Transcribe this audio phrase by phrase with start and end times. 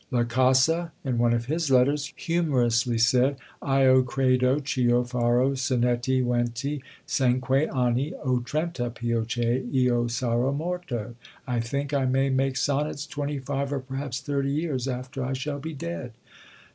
[0.09, 6.81] La Casa, in one of his letters, humorously said, Io credo ch'io farò Sonnetti venti
[7.05, 11.13] cinque anni, o trenta, pio che io sarò morto.
[11.45, 15.59] "I think I may make sonnets twenty five, or perhaps thirty years, after I shall
[15.59, 16.13] be dead!"